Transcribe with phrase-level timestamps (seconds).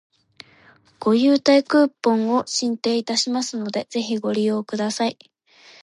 [0.99, 5.15] ご優待クーポンを進呈いたしますので、ぜひご利用ください